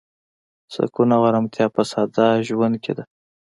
سکون 0.73 1.09
او 1.15 1.21
ارامتیا 1.29 1.65
په 1.75 1.81
ساده 1.91 2.27
ژوند 2.47 2.75
کې 2.83 2.93
ده. 2.97 3.03